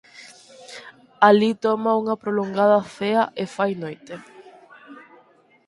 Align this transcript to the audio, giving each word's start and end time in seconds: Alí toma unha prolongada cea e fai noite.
Alí 1.27 1.49
toma 1.65 1.97
unha 2.01 2.19
prolongada 2.23 2.87
cea 2.95 3.23
e 3.41 3.43
fai 3.55 3.71
noite. 3.83 4.15